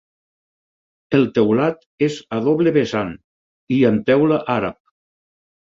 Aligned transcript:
El 1.17 1.27
teulat 1.35 1.85
és 2.09 2.17
a 2.39 2.41
doble 2.49 2.75
vessant 2.79 3.13
i 3.79 3.81
amb 3.93 4.11
teula 4.11 4.43
àrab. 4.59 4.83